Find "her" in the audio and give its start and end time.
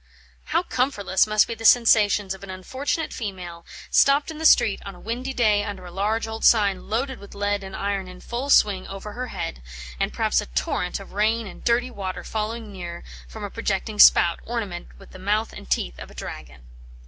9.13-9.27